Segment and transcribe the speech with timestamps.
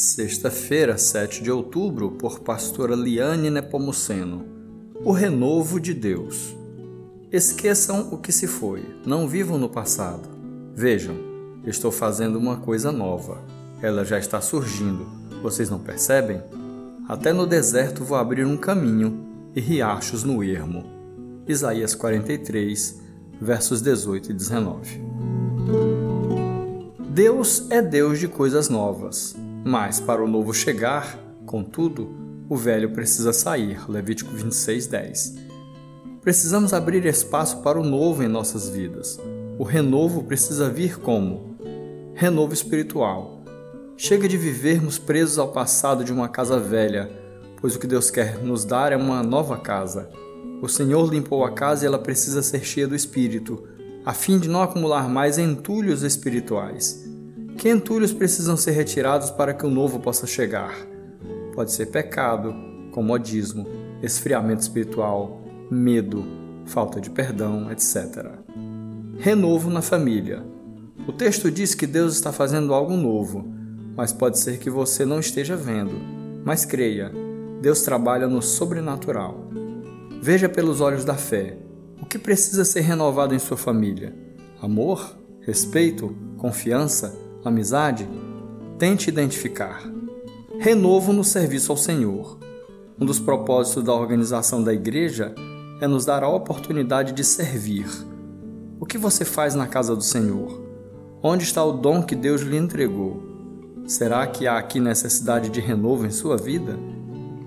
[0.00, 4.46] Sexta-feira, 7 de outubro, por pastora Liane Nepomuceno.
[5.04, 6.56] O renovo de Deus.
[7.30, 10.26] Esqueçam o que se foi, não vivam no passado.
[10.74, 11.16] Vejam,
[11.66, 13.42] estou fazendo uma coisa nova.
[13.82, 15.06] Ela já está surgindo.
[15.42, 16.40] Vocês não percebem?
[17.06, 19.22] Até no deserto vou abrir um caminho
[19.54, 20.82] e riachos no ermo.
[21.46, 22.98] Isaías 43,
[23.38, 25.02] versos 18 e 19.
[27.10, 29.36] Deus é Deus de coisas novas.
[29.64, 32.08] Mas para o novo chegar, contudo,
[32.48, 33.78] o velho precisa sair.
[33.90, 35.34] Levítico 26, 10.
[36.22, 39.18] Precisamos abrir espaço para o novo em nossas vidas.
[39.58, 41.56] O renovo precisa vir como?
[42.14, 43.42] Renovo espiritual.
[43.96, 47.10] Chega de vivermos presos ao passado de uma casa velha,
[47.60, 50.08] pois o que Deus quer nos dar é uma nova casa.
[50.62, 53.66] O Senhor limpou a casa e ela precisa ser cheia do Espírito,
[54.04, 57.09] a fim de não acumular mais entulhos espirituais.
[57.60, 60.74] Que entulhos precisam ser retirados para que o novo possa chegar?
[61.54, 62.54] Pode ser pecado,
[62.90, 63.66] comodismo,
[64.02, 66.24] esfriamento espiritual, medo,
[66.64, 68.28] falta de perdão, etc.
[69.18, 70.42] Renovo na família.
[71.06, 73.46] O texto diz que Deus está fazendo algo novo,
[73.94, 76.00] mas pode ser que você não esteja vendo.
[76.42, 77.12] Mas creia,
[77.60, 79.50] Deus trabalha no sobrenatural.
[80.22, 81.58] Veja pelos olhos da fé.
[82.00, 84.14] O que precisa ser renovado em sua família?
[84.62, 85.14] Amor?
[85.42, 86.16] Respeito?
[86.38, 87.28] Confiança?
[87.48, 88.08] Amizade,
[88.78, 89.82] tente identificar.
[90.58, 92.38] Renovo no serviço ao Senhor.
[92.98, 95.34] Um dos propósitos da organização da igreja
[95.80, 97.86] é nos dar a oportunidade de servir.
[98.78, 100.60] O que você faz na casa do Senhor?
[101.22, 103.22] Onde está o dom que Deus lhe entregou?
[103.86, 106.78] Será que há aqui necessidade de renovo em sua vida?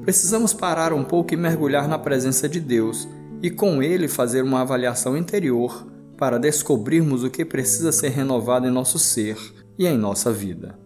[0.02, 3.08] Precisamos parar um pouco e mergulhar na presença de Deus
[3.42, 8.72] e com Ele fazer uma avaliação interior para descobrirmos o que precisa ser renovado em
[8.72, 9.38] nosso ser
[9.78, 10.83] e em nossa vida.